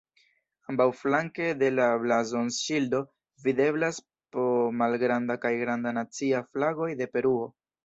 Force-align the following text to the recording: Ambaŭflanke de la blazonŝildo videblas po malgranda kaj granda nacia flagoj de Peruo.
Ambaŭflanke 0.71 1.49
de 1.63 1.69
la 1.79 1.89
blazonŝildo 2.05 3.03
videblas 3.45 4.01
po 4.39 4.47
malgranda 4.81 5.39
kaj 5.47 5.55
granda 5.63 5.95
nacia 6.01 6.45
flagoj 6.51 6.93
de 7.05 7.13
Peruo. 7.15 7.49